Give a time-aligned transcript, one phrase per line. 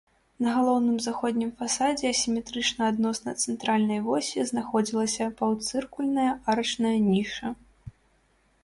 [0.43, 7.47] На галоўным заходнім фасадзе асіметрычна адносна цэнтральнай восі знаходзілася паўцыркульная арачная ніша.